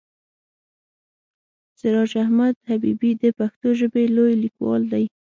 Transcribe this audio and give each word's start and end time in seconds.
سراج 1.77 2.11
احمد 2.23 2.55
حبیبي 2.69 3.11
د 3.21 3.23
پښتو 3.37 3.67
ژبې 3.79 4.03
لوی 4.15 4.33
لیکوال 4.43 4.81
دی. 4.93 5.05